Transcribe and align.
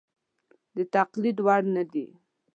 د 0.75 0.77
تقلید 0.95 1.37
وړ 1.45 1.61
نه 1.75 1.83
دي. 1.91 2.07